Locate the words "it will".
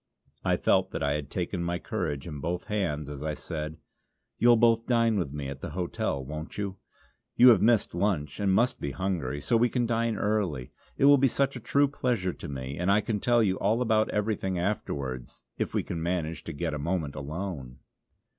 10.97-11.19